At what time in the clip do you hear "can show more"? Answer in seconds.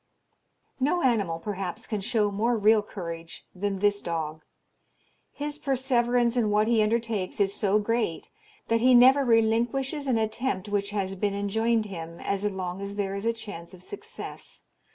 1.85-2.57